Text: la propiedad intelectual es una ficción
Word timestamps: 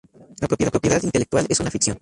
la 0.41 0.47
propiedad 0.47 0.99
intelectual 1.03 1.45
es 1.47 1.59
una 1.59 1.69
ficción 1.69 1.89